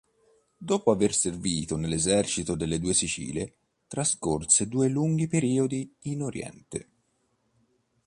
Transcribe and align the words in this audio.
Dopo 0.57 0.89
aver 0.89 1.13
servito 1.13 1.77
nell'esercito 1.77 2.55
delle 2.55 2.79
Due 2.79 2.95
Sicilie 2.95 3.53
trascorse 3.87 4.67
due 4.67 4.87
lunghi 4.87 5.27
periodi 5.27 5.93
in 6.05 6.23
Oriente. 6.23 6.89